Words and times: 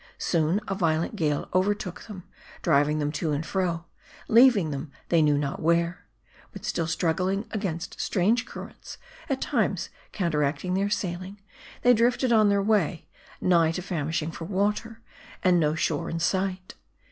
Soon, 0.17 0.59
a 0.67 0.73
violent 0.73 1.15
gale 1.15 1.47
overtook 1.53 2.01
them; 2.05 2.23
driving 2.63 2.97
them 2.97 3.11
to 3.11 3.33
and 3.33 3.45
fro; 3.45 3.85
leaving 4.27 4.71
them 4.71 4.91
they 5.09 5.21
knew 5.21 5.37
not 5.37 5.61
where. 5.61 6.07
But 6.51 6.65
still 6.65 6.87
struggling 6.87 7.45
against 7.51 8.01
strange 8.01 8.43
MARDI. 8.47 8.51
351 8.51 8.65
currents, 8.65 8.97
at 9.29 9.41
times 9.47 9.89
counteracting 10.11 10.73
their 10.73 10.89
sailing 10.89 11.33
1, 11.35 11.41
they 11.83 11.93
drifted 11.93 12.31
on 12.33 12.49
their 12.49 12.63
way; 12.63 13.09
nigh 13.39 13.73
to 13.73 13.83
famishing 13.83 14.31
for 14.31 14.45
water; 14.45 15.01
and 15.43 15.59
no 15.59 15.75
shore 15.75 16.09
in 16.09 16.19
sight. 16.19 16.73